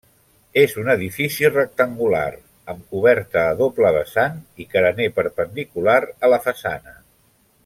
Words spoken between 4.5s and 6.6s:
i carener perpendicular a la